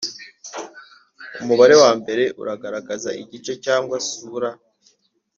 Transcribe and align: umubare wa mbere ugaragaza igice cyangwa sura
umubare 1.41 1.75
wa 1.81 1.91
mbere 1.99 2.23
ugaragaza 2.39 3.09
igice 3.23 3.53
cyangwa 3.65 3.97
sura 4.09 4.49